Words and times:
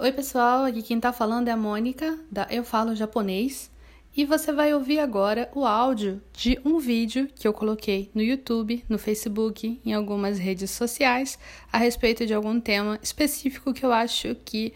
Oi, 0.00 0.12
pessoal, 0.12 0.64
aqui 0.64 0.80
quem 0.80 1.00
tá 1.00 1.12
falando 1.12 1.48
é 1.48 1.50
a 1.50 1.56
Mônica, 1.56 2.16
da 2.30 2.46
Eu 2.48 2.62
Falo 2.62 2.94
Japonês, 2.94 3.68
e 4.16 4.24
você 4.24 4.52
vai 4.52 4.72
ouvir 4.72 5.00
agora 5.00 5.50
o 5.52 5.66
áudio 5.66 6.22
de 6.32 6.56
um 6.64 6.78
vídeo 6.78 7.28
que 7.34 7.48
eu 7.48 7.52
coloquei 7.52 8.08
no 8.14 8.22
YouTube, 8.22 8.84
no 8.88 8.96
Facebook, 8.96 9.80
em 9.84 9.92
algumas 9.92 10.38
redes 10.38 10.70
sociais, 10.70 11.36
a 11.72 11.78
respeito 11.78 12.24
de 12.24 12.32
algum 12.32 12.60
tema 12.60 12.96
específico 13.02 13.74
que 13.74 13.84
eu 13.84 13.92
acho 13.92 14.36
que 14.44 14.72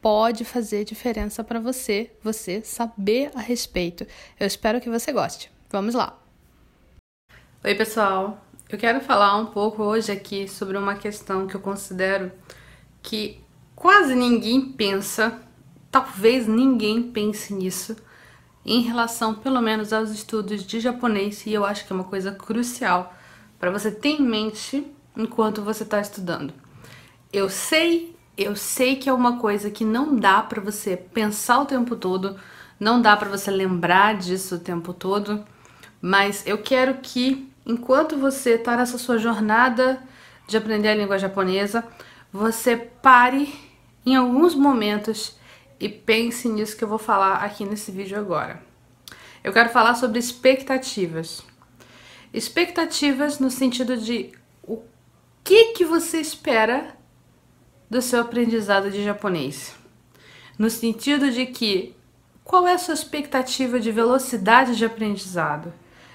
pode 0.00 0.42
fazer 0.42 0.86
diferença 0.86 1.44
para 1.44 1.60
você, 1.60 2.10
você 2.22 2.62
saber 2.62 3.30
a 3.34 3.40
respeito. 3.40 4.06
Eu 4.40 4.46
espero 4.46 4.80
que 4.80 4.88
você 4.88 5.12
goste. 5.12 5.52
Vamos 5.68 5.94
lá! 5.94 6.18
Oi, 7.62 7.74
pessoal! 7.74 8.42
Eu 8.70 8.78
quero 8.78 9.02
falar 9.02 9.36
um 9.36 9.44
pouco 9.44 9.82
hoje 9.82 10.10
aqui 10.10 10.48
sobre 10.48 10.78
uma 10.78 10.94
questão 10.94 11.46
que 11.46 11.54
eu 11.54 11.60
considero 11.60 12.32
que 13.02 13.41
quase 13.82 14.14
ninguém 14.14 14.60
pensa, 14.60 15.42
talvez 15.90 16.46
ninguém 16.46 17.02
pense 17.02 17.52
nisso, 17.52 17.96
em 18.64 18.80
relação 18.80 19.34
pelo 19.34 19.60
menos 19.60 19.92
aos 19.92 20.10
estudos 20.10 20.64
de 20.64 20.78
japonês, 20.78 21.44
e 21.46 21.52
eu 21.52 21.64
acho 21.64 21.84
que 21.84 21.92
é 21.92 21.96
uma 21.96 22.04
coisa 22.04 22.30
crucial 22.30 23.12
para 23.58 23.72
você 23.72 23.90
ter 23.90 24.10
em 24.10 24.22
mente 24.22 24.86
enquanto 25.16 25.62
você 25.62 25.82
está 25.82 26.00
estudando. 26.00 26.54
Eu 27.32 27.48
sei, 27.48 28.14
eu 28.38 28.54
sei 28.54 28.94
que 28.94 29.08
é 29.08 29.12
uma 29.12 29.38
coisa 29.40 29.68
que 29.68 29.84
não 29.84 30.14
dá 30.14 30.40
para 30.40 30.60
você 30.60 30.96
pensar 30.96 31.58
o 31.58 31.66
tempo 31.66 31.96
todo, 31.96 32.36
não 32.78 33.02
dá 33.02 33.16
para 33.16 33.30
você 33.30 33.50
lembrar 33.50 34.16
disso 34.16 34.54
o 34.54 34.60
tempo 34.60 34.92
todo, 34.94 35.44
mas 36.00 36.46
eu 36.46 36.58
quero 36.58 36.98
que 37.02 37.52
enquanto 37.66 38.16
você 38.16 38.50
está 38.50 38.76
nessa 38.76 38.96
sua 38.96 39.18
jornada 39.18 40.00
de 40.46 40.56
aprender 40.56 40.86
a 40.86 40.94
língua 40.94 41.18
japonesa, 41.18 41.84
você 42.32 42.76
pare 42.76 43.71
em 44.04 44.14
alguns 44.16 44.54
momentos 44.54 45.36
e 45.78 45.88
pense 45.88 46.48
nisso 46.48 46.76
que 46.76 46.84
eu 46.84 46.88
vou 46.88 46.98
falar 46.98 47.34
aqui 47.36 47.64
nesse 47.64 47.90
vídeo 47.90 48.18
agora. 48.18 48.62
Eu 49.42 49.52
quero 49.52 49.70
falar 49.70 49.94
sobre 49.94 50.18
expectativas. 50.18 51.42
Expectativas 52.32 53.38
no 53.38 53.50
sentido 53.50 53.96
de 53.96 54.32
o 54.62 54.82
que 55.42 55.72
que 55.72 55.84
você 55.84 56.20
espera 56.20 56.96
do 57.90 58.00
seu 58.00 58.20
aprendizado 58.20 58.90
de 58.90 59.02
japonês. 59.04 59.74
No 60.58 60.70
sentido 60.70 61.30
de 61.30 61.46
que 61.46 61.94
qual 62.44 62.66
é 62.66 62.74
a 62.74 62.78
sua 62.78 62.94
expectativa 62.94 63.78
de 63.78 63.90
velocidade 63.90 64.76
de 64.76 64.84
aprendizado? 64.84 65.72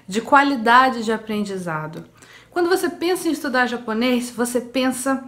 de 0.08 0.22
qualidade 0.22 1.04
de 1.04 1.12
aprendizado. 1.12 2.06
Quando 2.50 2.70
você 2.70 2.88
pensa 2.88 3.28
em 3.28 3.32
estudar 3.32 3.66
japonês, 3.66 4.30
você 4.30 4.58
pensa 4.58 5.22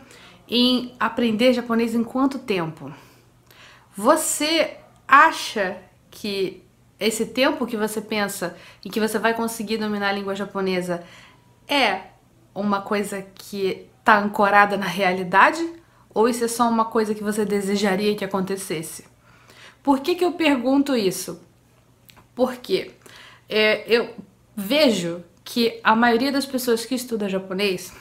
em 0.50 0.94
aprender 0.98 1.52
japonês 1.52 1.94
em 1.94 2.02
quanto 2.02 2.38
tempo? 2.38 2.92
Você 3.96 4.76
acha 5.06 5.76
que 6.10 6.62
esse 6.98 7.26
tempo 7.26 7.66
que 7.66 7.76
você 7.76 8.00
pensa 8.00 8.56
e 8.84 8.90
que 8.90 9.00
você 9.00 9.18
vai 9.18 9.32
conseguir 9.32 9.78
dominar 9.78 10.08
a 10.08 10.12
língua 10.12 10.34
japonesa 10.34 11.04
é 11.68 12.02
uma 12.54 12.82
coisa 12.82 13.22
que 13.22 13.86
está 14.00 14.18
ancorada 14.18 14.76
na 14.76 14.86
realidade? 14.86 15.66
Ou 16.12 16.28
isso 16.28 16.44
é 16.44 16.48
só 16.48 16.68
uma 16.68 16.86
coisa 16.86 17.14
que 17.14 17.22
você 17.22 17.44
desejaria 17.44 18.16
que 18.16 18.24
acontecesse? 18.24 19.04
Por 19.82 20.00
que, 20.00 20.16
que 20.16 20.24
eu 20.24 20.32
pergunto 20.32 20.96
isso? 20.96 21.40
Porque 22.34 22.90
é, 23.48 23.84
eu, 23.86 24.14
vejo 24.60 25.24
que 25.42 25.80
a 25.82 25.96
maioria 25.96 26.30
das 26.30 26.46
pessoas 26.46 26.84
que 26.84 26.94
estuda 26.94 27.28
japonês, 27.28 27.92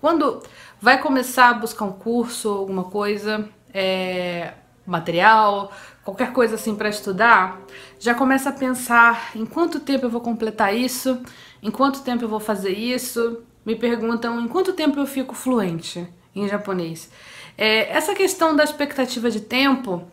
quando 0.00 0.42
vai 0.80 1.00
começar 1.00 1.50
a 1.50 1.54
buscar 1.54 1.84
um 1.84 1.92
curso, 1.92 2.48
alguma 2.48 2.84
coisa, 2.84 3.48
é, 3.72 4.52
material, 4.86 5.72
qualquer 6.04 6.32
coisa 6.32 6.54
assim 6.54 6.74
para 6.74 6.88
estudar, 6.88 7.60
já 7.98 8.14
começa 8.14 8.50
a 8.50 8.52
pensar 8.52 9.32
em 9.34 9.44
quanto 9.44 9.80
tempo 9.80 10.06
eu 10.06 10.10
vou 10.10 10.20
completar 10.20 10.74
isso, 10.74 11.20
em 11.62 11.70
quanto 11.70 12.02
tempo 12.02 12.24
eu 12.24 12.28
vou 12.28 12.40
fazer 12.40 12.72
isso. 12.72 13.42
Me 13.64 13.74
perguntam 13.74 14.40
em 14.40 14.46
quanto 14.46 14.72
tempo 14.72 15.00
eu 15.00 15.06
fico 15.06 15.34
fluente 15.34 16.06
em 16.34 16.46
japonês. 16.48 17.10
É, 17.58 17.90
essa 17.90 18.14
questão 18.14 18.54
da 18.54 18.62
expectativa 18.62 19.30
de 19.30 19.40
tempo 19.40 20.04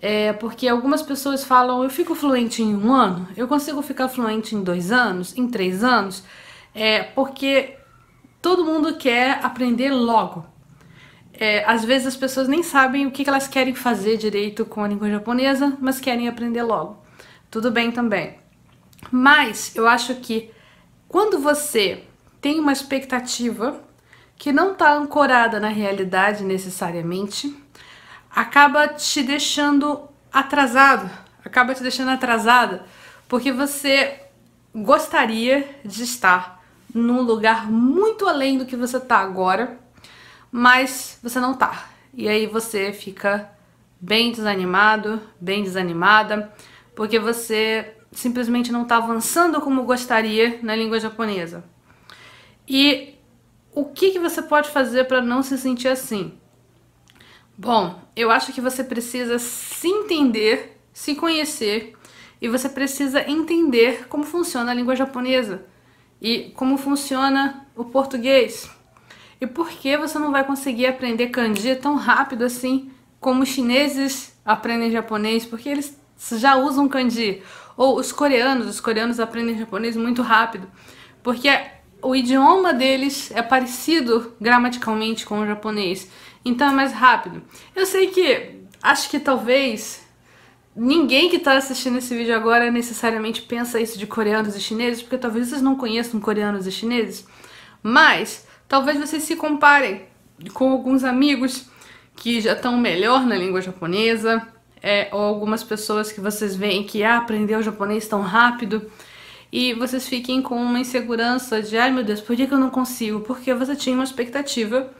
é 0.00 0.32
porque 0.32 0.68
algumas 0.68 1.02
pessoas 1.02 1.44
falam, 1.44 1.82
eu 1.82 1.90
fico 1.90 2.14
fluente 2.14 2.62
em 2.62 2.74
um 2.74 2.92
ano, 2.92 3.26
eu 3.36 3.48
consigo 3.48 3.82
ficar 3.82 4.08
fluente 4.08 4.54
em 4.54 4.62
dois 4.62 4.92
anos, 4.92 5.36
em 5.36 5.48
três 5.48 5.82
anos, 5.82 6.22
é 6.74 7.02
porque 7.02 7.76
todo 8.42 8.64
mundo 8.64 8.96
quer 8.96 9.38
aprender 9.42 9.90
logo. 9.90 10.44
É, 11.32 11.64
às 11.64 11.84
vezes 11.84 12.08
as 12.08 12.16
pessoas 12.16 12.48
nem 12.48 12.62
sabem 12.62 13.06
o 13.06 13.10
que 13.12 13.26
elas 13.26 13.48
querem 13.48 13.74
fazer 13.74 14.16
direito 14.16 14.66
com 14.66 14.82
a 14.82 14.88
língua 14.88 15.08
japonesa, 15.08 15.78
mas 15.80 16.00
querem 16.00 16.28
aprender 16.28 16.62
logo. 16.62 17.02
Tudo 17.50 17.70
bem 17.70 17.92
também. 17.92 18.38
Mas 19.10 19.74
eu 19.76 19.88
acho 19.88 20.16
que 20.16 20.50
quando 21.08 21.38
você 21.38 22.04
tem 22.40 22.58
uma 22.58 22.72
expectativa 22.72 23.80
que 24.36 24.52
não 24.52 24.72
está 24.72 24.92
ancorada 24.92 25.60
na 25.60 25.68
realidade 25.68 26.42
necessariamente, 26.42 27.56
acaba 28.28 28.88
te 28.88 29.22
deixando 29.22 30.08
atrasado, 30.32 31.08
acaba 31.44 31.74
te 31.74 31.82
deixando 31.82 32.10
atrasada, 32.10 32.84
porque 33.28 33.52
você 33.52 34.20
gostaria 34.74 35.80
de 35.84 36.02
estar 36.02 36.61
num 36.94 37.22
lugar 37.22 37.70
muito 37.70 38.26
além 38.26 38.58
do 38.58 38.66
que 38.66 38.76
você 38.76 39.00
tá 39.00 39.18
agora, 39.18 39.78
mas 40.50 41.18
você 41.22 41.40
não 41.40 41.54
tá. 41.54 41.90
E 42.12 42.28
aí 42.28 42.46
você 42.46 42.92
fica 42.92 43.50
bem 44.00 44.32
desanimado, 44.32 45.20
bem 45.40 45.62
desanimada, 45.62 46.52
porque 46.94 47.18
você 47.18 47.94
simplesmente 48.12 48.70
não 48.70 48.82
está 48.82 48.96
avançando 48.96 49.60
como 49.60 49.84
gostaria 49.84 50.58
na 50.62 50.76
língua 50.76 51.00
japonesa. 51.00 51.64
E 52.68 53.14
o 53.74 53.86
que, 53.86 54.10
que 54.10 54.18
você 54.18 54.42
pode 54.42 54.68
fazer 54.68 55.04
para 55.04 55.22
não 55.22 55.42
se 55.42 55.56
sentir 55.56 55.88
assim? 55.88 56.34
Bom, 57.56 58.00
eu 58.14 58.30
acho 58.30 58.52
que 58.52 58.60
você 58.60 58.84
precisa 58.84 59.38
se 59.38 59.88
entender, 59.88 60.78
se 60.92 61.14
conhecer 61.14 61.94
e 62.40 62.48
você 62.48 62.68
precisa 62.68 63.22
entender 63.30 64.06
como 64.08 64.24
funciona 64.24 64.72
a 64.72 64.74
língua 64.74 64.96
japonesa 64.96 65.64
e 66.22 66.52
como 66.54 66.78
funciona 66.78 67.66
o 67.76 67.84
português. 67.84 68.70
E 69.40 69.46
por 69.46 69.68
que 69.68 69.96
você 69.96 70.18
não 70.20 70.30
vai 70.30 70.44
conseguir 70.44 70.86
aprender 70.86 71.30
kanji 71.30 71.74
tão 71.74 71.96
rápido 71.96 72.44
assim 72.44 72.92
como 73.18 73.42
os 73.42 73.48
chineses 73.48 74.38
aprendem 74.44 74.92
japonês? 74.92 75.44
Porque 75.44 75.68
eles 75.68 76.00
já 76.38 76.54
usam 76.54 76.88
kanji. 76.88 77.42
Ou 77.76 77.98
os 77.98 78.12
coreanos, 78.12 78.68
os 78.68 78.80
coreanos 78.80 79.18
aprendem 79.18 79.58
japonês 79.58 79.96
muito 79.96 80.22
rápido. 80.22 80.70
Porque 81.24 81.48
o 82.02 82.14
idioma 82.14 82.72
deles 82.72 83.30
é 83.32 83.42
parecido 83.42 84.34
gramaticalmente 84.40 85.24
com 85.24 85.40
o 85.40 85.46
japonês, 85.46 86.10
então 86.44 86.68
é 86.68 86.72
mais 86.72 86.92
rápido. 86.92 87.42
Eu 87.74 87.86
sei 87.86 88.08
que 88.08 88.60
acho 88.82 89.08
que 89.08 89.20
talvez 89.20 90.04
ninguém 90.74 91.28
que 91.28 91.36
está 91.36 91.56
assistindo 91.56 91.98
esse 91.98 92.14
vídeo 92.16 92.34
agora 92.34 92.70
necessariamente 92.70 93.42
pensa 93.42 93.80
isso 93.80 93.98
de 93.98 94.06
coreanos 94.06 94.56
e 94.56 94.60
chineses, 94.60 95.02
porque 95.02 95.18
talvez 95.18 95.48
vocês 95.48 95.62
não 95.62 95.76
conheçam 95.76 96.20
coreanos 96.20 96.66
e 96.66 96.72
chineses, 96.72 97.26
mas 97.82 98.46
talvez 98.68 98.98
vocês 98.98 99.22
se 99.22 99.36
comparem 99.36 100.02
com 100.52 100.72
alguns 100.72 101.04
amigos 101.04 101.66
que 102.16 102.40
já 102.40 102.52
estão 102.52 102.76
melhor 102.76 103.24
na 103.26 103.36
língua 103.36 103.60
japonesa, 103.60 104.46
é, 104.82 105.08
ou 105.12 105.20
algumas 105.20 105.62
pessoas 105.62 106.10
que 106.10 106.20
vocês 106.20 106.56
veem 106.56 106.82
que 106.82 107.04
ah, 107.04 107.18
aprendeu 107.18 107.62
japonês 107.62 108.08
tão 108.08 108.20
rápido 108.20 108.90
e 109.52 109.74
vocês 109.74 110.08
fiquem 110.08 110.42
com 110.42 110.56
uma 110.56 110.80
insegurança 110.80 111.62
de 111.62 111.76
ai 111.76 111.92
meu 111.92 112.02
Deus, 112.02 112.20
por 112.20 112.34
que, 112.34 112.44
eu 112.50 112.58
não 112.58 112.70
consigo? 112.70 113.20
Porque 113.20 113.54
você 113.54 113.76
tinha 113.76 113.94
uma 113.94 114.04
expectativa 114.04 114.90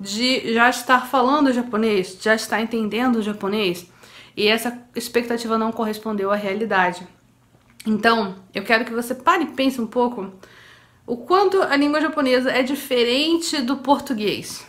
de 0.00 0.54
já 0.54 0.68
estar 0.70 1.06
falando 1.06 1.52
japonês, 1.52 2.18
já 2.20 2.34
estar 2.34 2.60
entendendo 2.60 3.16
o 3.16 3.22
japonês, 3.22 3.86
e 4.38 4.46
essa 4.46 4.80
expectativa 4.94 5.58
não 5.58 5.72
correspondeu 5.72 6.30
à 6.30 6.36
realidade. 6.36 7.04
Então, 7.84 8.36
eu 8.54 8.62
quero 8.62 8.84
que 8.84 8.92
você 8.92 9.12
pare 9.12 9.42
e 9.42 9.48
pense 9.48 9.80
um 9.80 9.86
pouco 9.86 10.32
o 11.04 11.16
quanto 11.16 11.60
a 11.60 11.74
língua 11.74 12.00
japonesa 12.00 12.48
é 12.52 12.62
diferente 12.62 13.60
do 13.60 13.78
português. 13.78 14.64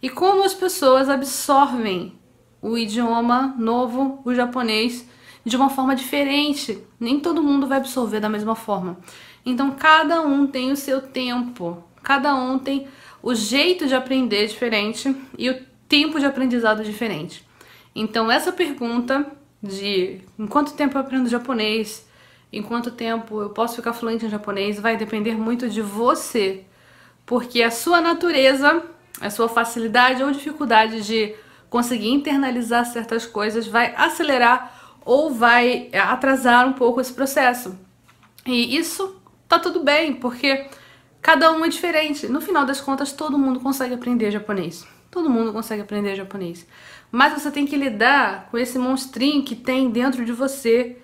E 0.00 0.08
como 0.08 0.44
as 0.44 0.54
pessoas 0.54 1.08
absorvem 1.08 2.16
o 2.62 2.78
idioma 2.78 3.52
novo, 3.58 4.22
o 4.24 4.32
japonês, 4.32 5.04
de 5.44 5.56
uma 5.56 5.70
forma 5.70 5.96
diferente. 5.96 6.78
Nem 7.00 7.18
todo 7.18 7.42
mundo 7.42 7.66
vai 7.66 7.78
absorver 7.78 8.20
da 8.20 8.28
mesma 8.28 8.54
forma. 8.54 8.96
Então, 9.44 9.72
cada 9.72 10.20
um 10.22 10.46
tem 10.46 10.70
o 10.70 10.76
seu 10.76 11.02
tempo, 11.02 11.82
cada 12.00 12.32
um 12.32 12.60
tem 12.60 12.86
o 13.20 13.34
jeito 13.34 13.88
de 13.88 13.96
aprender 13.96 14.46
diferente 14.46 15.16
e 15.36 15.50
o 15.50 15.66
tempo 15.88 16.20
de 16.20 16.26
aprendizado 16.26 16.84
diferente. 16.84 17.47
Então, 17.94 18.30
essa 18.30 18.52
pergunta 18.52 19.26
de 19.62 20.20
em 20.38 20.46
quanto 20.46 20.72
tempo 20.74 20.96
eu 20.96 21.00
aprendo 21.00 21.28
japonês, 21.28 22.06
em 22.52 22.62
quanto 22.62 22.90
tempo 22.90 23.42
eu 23.42 23.50
posso 23.50 23.76
ficar 23.76 23.92
fluente 23.92 24.24
em 24.24 24.30
japonês, 24.30 24.80
vai 24.80 24.96
depender 24.96 25.36
muito 25.36 25.68
de 25.68 25.82
você, 25.82 26.64
porque 27.26 27.62
a 27.62 27.70
sua 27.70 28.00
natureza, 28.00 28.82
a 29.20 29.30
sua 29.30 29.48
facilidade 29.48 30.22
ou 30.22 30.30
dificuldade 30.30 31.02
de 31.02 31.34
conseguir 31.68 32.08
internalizar 32.08 32.86
certas 32.86 33.26
coisas, 33.26 33.66
vai 33.66 33.94
acelerar 33.96 34.98
ou 35.04 35.30
vai 35.30 35.90
atrasar 35.92 36.66
um 36.66 36.72
pouco 36.72 37.00
esse 37.00 37.12
processo. 37.12 37.78
E 38.46 38.76
isso 38.76 39.20
tá 39.46 39.58
tudo 39.58 39.82
bem, 39.82 40.14
porque 40.14 40.66
cada 41.20 41.52
um 41.52 41.64
é 41.64 41.68
diferente. 41.68 42.26
No 42.28 42.40
final 42.40 42.64
das 42.64 42.80
contas, 42.80 43.12
todo 43.12 43.38
mundo 43.38 43.60
consegue 43.60 43.94
aprender 43.94 44.30
japonês. 44.30 44.86
Todo 45.10 45.28
mundo 45.28 45.52
consegue 45.52 45.82
aprender 45.82 46.14
japonês. 46.14 46.66
Mas 47.10 47.32
você 47.32 47.50
tem 47.50 47.66
que 47.66 47.76
lidar 47.76 48.48
com 48.50 48.58
esse 48.58 48.78
monstrinho 48.78 49.44
que 49.44 49.56
tem 49.56 49.90
dentro 49.90 50.24
de 50.24 50.32
você 50.32 50.98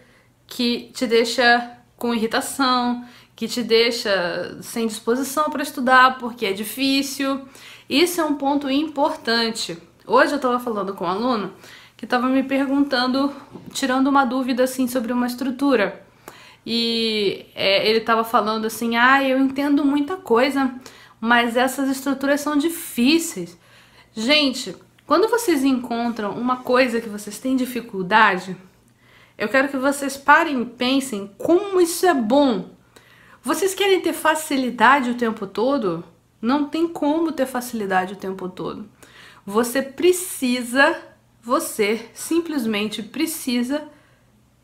que 0.46 0.90
te 0.94 1.06
deixa 1.06 1.78
com 1.96 2.14
irritação, 2.14 3.04
que 3.34 3.48
te 3.48 3.62
deixa 3.62 4.58
sem 4.60 4.86
disposição 4.86 5.50
para 5.50 5.62
estudar 5.62 6.18
porque 6.18 6.46
é 6.46 6.52
difícil. 6.52 7.42
Isso 7.88 8.20
é 8.20 8.24
um 8.24 8.34
ponto 8.34 8.70
importante. 8.70 9.78
Hoje 10.06 10.32
eu 10.32 10.36
estava 10.36 10.60
falando 10.60 10.94
com 10.94 11.04
um 11.04 11.08
aluno 11.08 11.52
que 11.96 12.04
estava 12.04 12.28
me 12.28 12.42
perguntando, 12.42 13.34
tirando 13.72 14.08
uma 14.08 14.24
dúvida 14.24 14.64
assim 14.64 14.86
sobre 14.86 15.12
uma 15.12 15.26
estrutura. 15.26 16.04
E 16.66 17.46
é, 17.54 17.88
ele 17.88 17.98
estava 17.98 18.24
falando 18.24 18.66
assim: 18.66 18.96
ah, 18.96 19.22
eu 19.22 19.38
entendo 19.38 19.84
muita 19.84 20.16
coisa, 20.16 20.74
mas 21.20 21.56
essas 21.56 21.88
estruturas 21.88 22.40
são 22.40 22.56
difíceis. 22.56 23.58
Gente, 24.14 24.74
quando 25.06 25.28
vocês 25.28 25.62
encontram 25.64 26.32
uma 26.32 26.58
coisa 26.58 27.00
que 27.00 27.08
vocês 27.08 27.38
têm 27.38 27.56
dificuldade, 27.56 28.56
eu 29.36 29.48
quero 29.48 29.68
que 29.68 29.76
vocês 29.76 30.16
parem 30.16 30.62
e 30.62 30.66
pensem 30.66 31.30
como 31.36 31.80
isso 31.80 32.06
é 32.06 32.14
bom. 32.14 32.70
Vocês 33.42 33.74
querem 33.74 34.00
ter 34.00 34.14
facilidade 34.14 35.10
o 35.10 35.16
tempo 35.16 35.46
todo? 35.46 36.02
Não 36.40 36.66
tem 36.66 36.88
como 36.88 37.32
ter 37.32 37.46
facilidade 37.46 38.14
o 38.14 38.16
tempo 38.16 38.48
todo. 38.48 38.88
Você 39.44 39.82
precisa, 39.82 40.96
você 41.42 42.08
simplesmente 42.14 43.02
precisa 43.02 43.86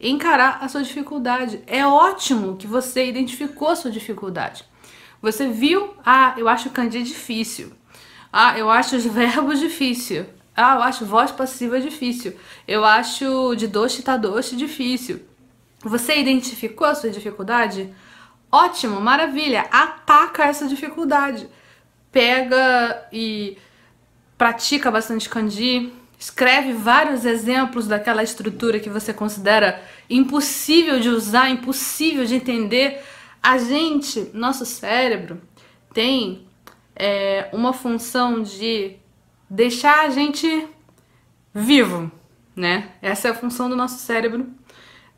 encarar 0.00 0.58
a 0.62 0.69
sua 0.69 0.82
dificuldade. 0.82 1.62
É 1.66 1.87
ótimo 1.87 2.56
que 2.56 2.66
você 2.66 3.06
identificou 3.06 3.69
a 3.69 3.76
sua 3.76 3.90
dificuldade. 3.90 4.64
Você 5.20 5.48
viu, 5.48 5.94
ah, 6.04 6.34
eu 6.38 6.48
acho 6.48 6.70
kanji 6.70 7.02
difícil. 7.02 7.72
Ah, 8.32 8.58
eu 8.58 8.70
acho 8.70 8.96
os 8.96 9.04
verbos 9.06 9.58
difícil. 9.58 10.26
Ah, 10.56 10.76
eu 10.76 10.82
acho 10.82 11.06
voz 11.06 11.30
passiva 11.30 11.80
difícil. 11.80 12.34
Eu 12.66 12.84
acho 12.84 13.54
de 13.54 13.66
doce 13.66 14.02
tá 14.02 14.16
doce 14.16 14.56
difícil. 14.56 15.20
Você 15.82 16.18
identificou 16.18 16.86
a 16.86 16.94
sua 16.94 17.10
dificuldade? 17.10 17.92
Ótimo, 18.52 19.00
maravilha. 19.00 19.62
Ataca 19.70 20.44
essa 20.44 20.66
dificuldade. 20.66 21.48
Pega 22.12 23.08
e 23.12 23.56
pratica 24.36 24.90
bastante 24.90 25.28
kanji, 25.28 25.92
escreve 26.18 26.72
vários 26.72 27.24
exemplos 27.24 27.86
daquela 27.86 28.22
estrutura 28.22 28.80
que 28.80 28.90
você 28.90 29.12
considera 29.12 29.82
impossível 30.08 30.98
de 30.98 31.08
usar, 31.08 31.50
impossível 31.50 32.24
de 32.24 32.34
entender. 32.34 33.02
A 33.42 33.58
gente, 33.58 34.30
nosso 34.34 34.66
cérebro, 34.66 35.40
tem 35.94 36.46
é, 37.02 37.49
uma 37.50 37.73
função 37.73 38.43
de 38.43 38.97
deixar 39.49 40.05
a 40.05 40.11
gente 40.11 40.69
vivo, 41.55 42.12
né? 42.55 42.91
Essa 43.00 43.29
é 43.29 43.31
a 43.31 43.35
função 43.35 43.70
do 43.70 43.75
nosso 43.75 43.99
cérebro. 44.00 44.47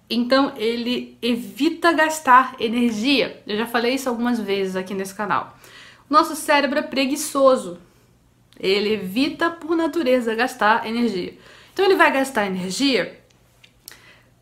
Então 0.09 0.53
ele 0.57 1.19
evita 1.21 1.93
gastar 1.93 2.55
energia. 2.61 3.43
Eu 3.49 3.57
já 3.57 3.67
falei 3.67 3.95
isso 3.95 4.09
algumas 4.09 4.39
vezes 4.39 4.77
aqui 4.77 4.95
nesse 4.95 5.13
canal. 5.13 5.59
O 6.09 6.13
nosso 6.13 6.37
cérebro 6.37 6.79
é 6.79 6.83
preguiçoso. 6.83 7.79
Ele 8.61 8.93
evita 8.93 9.51
por 9.51 9.75
natureza 9.77 10.37
gastar 10.37 10.87
energia. 10.87 11.37
Então 11.73 11.85
ele 11.85 11.97
vai 11.97 12.13
gastar 12.13 12.47
energia 12.47 13.21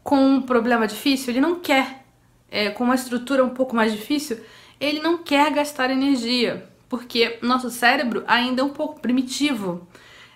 com 0.05 0.17
um 0.17 0.43
problema 0.43 0.87
difícil, 0.87 1.31
ele 1.33 1.41
não 1.41 1.59
quer. 1.59 2.05
É, 2.51 2.69
com 2.69 2.85
uma 2.85 2.97
estrutura 2.97 3.43
um 3.45 3.51
pouco 3.51 3.75
mais 3.75 3.93
difícil, 3.93 4.41
ele 4.79 5.01
não 5.01 5.19
quer 5.19 5.51
gastar 5.53 5.89
energia 5.89 6.69
porque 6.91 7.39
nosso 7.41 7.71
cérebro 7.71 8.25
ainda 8.27 8.63
é 8.63 8.65
um 8.65 8.71
pouco 8.71 9.01
primitivo. 9.01 9.87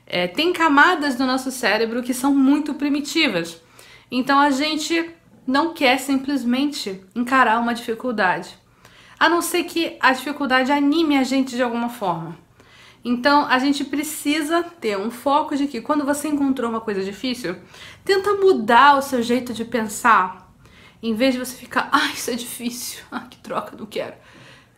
É, 0.06 0.28
tem 0.28 0.52
camadas 0.52 1.16
do 1.16 1.26
nosso 1.26 1.50
cérebro 1.50 2.02
que 2.02 2.14
são 2.14 2.32
muito 2.32 2.74
primitivas. 2.74 3.60
Então 4.08 4.38
a 4.38 4.50
gente 4.50 5.10
não 5.44 5.74
quer 5.74 5.98
simplesmente 5.98 7.04
encarar 7.14 7.58
uma 7.58 7.74
dificuldade, 7.74 8.56
a 9.18 9.28
não 9.28 9.42
ser 9.42 9.64
que 9.64 9.98
a 10.00 10.12
dificuldade 10.12 10.70
anime 10.70 11.18
a 11.18 11.24
gente 11.24 11.56
de 11.56 11.62
alguma 11.62 11.88
forma. 11.88 12.38
Então 13.04 13.46
a 13.46 13.58
gente 13.58 13.84
precisa 13.84 14.62
ter 14.62 14.96
um 14.96 15.10
foco 15.10 15.56
de 15.56 15.66
que 15.66 15.80
quando 15.80 16.04
você 16.04 16.28
encontrou 16.28 16.70
uma 16.70 16.80
coisa 16.80 17.02
difícil, 17.02 17.56
tenta 18.04 18.32
mudar 18.34 18.96
o 18.96 19.02
seu 19.02 19.20
jeito 19.22 19.52
de 19.52 19.64
pensar. 19.64 20.54
Em 21.02 21.14
vez 21.14 21.34
de 21.34 21.40
você 21.40 21.56
ficar, 21.56 21.88
ai, 21.92 22.12
isso 22.12 22.30
é 22.30 22.34
difícil, 22.34 23.02
ah, 23.10 23.26
que 23.28 23.38
troca, 23.38 23.76
não 23.76 23.86
quero. 23.86 24.14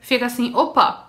Fica 0.01 0.27
assim, 0.27 0.53
opa, 0.55 1.06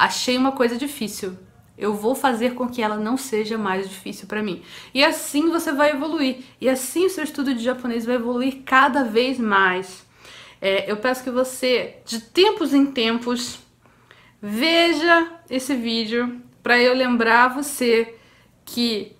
achei 0.00 0.38
uma 0.38 0.52
coisa 0.52 0.78
difícil. 0.78 1.36
Eu 1.76 1.94
vou 1.94 2.14
fazer 2.14 2.54
com 2.54 2.66
que 2.66 2.80
ela 2.80 2.96
não 2.96 3.18
seja 3.18 3.58
mais 3.58 3.86
difícil 3.86 4.26
para 4.26 4.42
mim. 4.42 4.62
E 4.94 5.04
assim 5.04 5.50
você 5.50 5.72
vai 5.72 5.90
evoluir. 5.90 6.38
E 6.58 6.70
assim 6.70 7.04
o 7.04 7.10
seu 7.10 7.22
estudo 7.22 7.54
de 7.54 7.62
japonês 7.62 8.06
vai 8.06 8.14
evoluir 8.14 8.62
cada 8.64 9.04
vez 9.04 9.38
mais. 9.38 10.02
É, 10.58 10.90
eu 10.90 10.96
peço 10.96 11.22
que 11.22 11.30
você, 11.30 11.98
de 12.06 12.18
tempos 12.20 12.72
em 12.72 12.86
tempos, 12.86 13.58
veja 14.40 15.32
esse 15.50 15.74
vídeo 15.74 16.40
para 16.62 16.80
eu 16.80 16.94
lembrar 16.94 17.48
você 17.48 18.14
que 18.64 19.14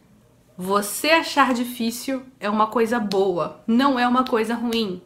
você 0.56 1.10
achar 1.10 1.52
difícil 1.52 2.22
é 2.38 2.48
uma 2.48 2.68
coisa 2.68 2.98
boa, 2.98 3.62
não 3.66 3.98
é 3.98 4.08
uma 4.08 4.24
coisa 4.24 4.54
ruim. 4.54 5.02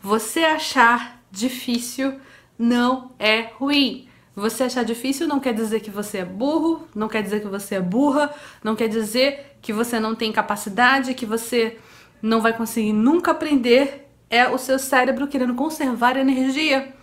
Você 0.00 0.40
achar 0.40 1.22
difícil 1.30 2.20
não 2.58 3.12
é 3.20 3.50
ruim. 3.58 4.08
Você 4.34 4.64
achar 4.64 4.84
difícil 4.84 5.28
não 5.28 5.38
quer 5.38 5.52
dizer 5.52 5.80
que 5.80 5.90
você 5.90 6.18
é 6.18 6.24
burro, 6.24 6.88
não 6.94 7.08
quer 7.08 7.22
dizer 7.22 7.40
que 7.40 7.48
você 7.48 7.74
é 7.74 7.80
burra, 7.80 8.34
não 8.64 8.74
quer 8.74 8.88
dizer 8.88 9.56
que 9.60 9.72
você 9.72 10.00
não 10.00 10.14
tem 10.14 10.32
capacidade, 10.32 11.14
que 11.14 11.26
você 11.26 11.76
não 12.22 12.40
vai 12.40 12.56
conseguir 12.56 12.92
nunca 12.92 13.32
aprender. 13.32 14.08
É 14.30 14.48
o 14.48 14.56
seu 14.56 14.78
cérebro 14.78 15.28
querendo 15.28 15.54
conservar 15.54 16.16
energia. 16.16 16.94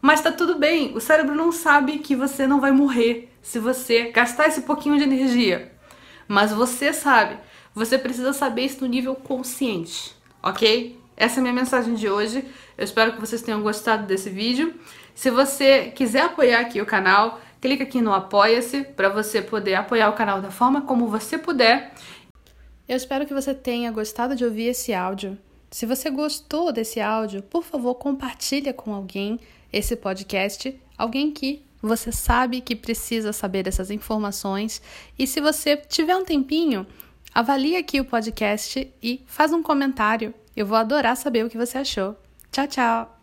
Mas 0.00 0.22
tá 0.22 0.32
tudo 0.32 0.58
bem, 0.58 0.96
o 0.96 1.00
cérebro 1.00 1.34
não 1.34 1.52
sabe 1.52 1.98
que 1.98 2.16
você 2.16 2.46
não 2.46 2.60
vai 2.60 2.70
morrer 2.70 3.30
se 3.42 3.58
você 3.58 4.10
gastar 4.10 4.46
esse 4.46 4.62
pouquinho 4.62 4.96
de 4.96 5.04
energia. 5.04 5.72
Mas 6.26 6.52
você 6.52 6.92
sabe. 6.92 7.36
Você 7.74 7.98
precisa 7.98 8.32
saber 8.32 8.62
isso 8.62 8.80
no 8.80 8.86
nível 8.86 9.14
consciente, 9.14 10.14
ok? 10.42 10.98
Essa 11.16 11.36
é 11.36 11.40
a 11.40 11.42
minha 11.42 11.54
mensagem 11.54 11.94
de 11.94 12.08
hoje. 12.08 12.44
Eu 12.76 12.84
espero 12.84 13.12
que 13.12 13.20
vocês 13.20 13.42
tenham 13.42 13.60
gostado 13.60 14.06
desse 14.06 14.30
vídeo. 14.30 14.72
Se 15.18 15.32
você 15.32 15.90
quiser 15.90 16.20
apoiar 16.20 16.60
aqui 16.60 16.80
o 16.80 16.86
canal, 16.86 17.40
clica 17.60 17.82
aqui 17.82 18.00
no 18.00 18.12
Apoia-se 18.12 18.84
para 18.84 19.08
você 19.08 19.42
poder 19.42 19.74
apoiar 19.74 20.08
o 20.10 20.12
canal 20.12 20.40
da 20.40 20.48
forma 20.48 20.82
como 20.82 21.08
você 21.08 21.36
puder. 21.36 21.92
Eu 22.88 22.96
espero 22.96 23.26
que 23.26 23.34
você 23.34 23.52
tenha 23.52 23.90
gostado 23.90 24.36
de 24.36 24.44
ouvir 24.44 24.68
esse 24.68 24.94
áudio. 24.94 25.36
Se 25.72 25.86
você 25.86 26.08
gostou 26.08 26.70
desse 26.70 27.00
áudio, 27.00 27.42
por 27.42 27.64
favor, 27.64 27.96
compartilha 27.96 28.72
com 28.72 28.94
alguém 28.94 29.40
esse 29.72 29.96
podcast, 29.96 30.80
alguém 30.96 31.32
que 31.32 31.64
você 31.82 32.12
sabe 32.12 32.60
que 32.60 32.76
precisa 32.76 33.32
saber 33.32 33.64
dessas 33.64 33.90
informações. 33.90 34.80
E 35.18 35.26
se 35.26 35.40
você 35.40 35.76
tiver 35.76 36.14
um 36.14 36.24
tempinho, 36.24 36.86
avalie 37.34 37.74
aqui 37.74 37.98
o 37.98 38.04
podcast 38.04 38.88
e 39.02 39.24
faz 39.26 39.52
um 39.52 39.64
comentário. 39.64 40.32
Eu 40.56 40.64
vou 40.64 40.78
adorar 40.78 41.16
saber 41.16 41.44
o 41.44 41.50
que 41.50 41.58
você 41.58 41.78
achou. 41.78 42.16
Tchau, 42.52 42.68
tchau! 42.68 43.17